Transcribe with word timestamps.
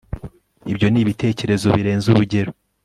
Ibyo 0.71 0.87
ni 0.89 0.99
ibitekerezo 1.03 1.67
birenze 1.77 2.07
urugero 2.09 2.51